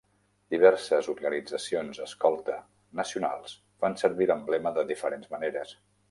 [0.53, 2.55] Diverses organitzacions Escolta
[2.99, 3.53] nacionals
[3.85, 5.75] fan servir l'emblema de diferents maneres.